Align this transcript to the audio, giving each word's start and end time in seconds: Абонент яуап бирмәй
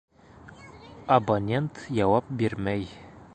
Абонент 1.17 1.83
яуап 1.99 2.33
бирмәй 2.41 2.89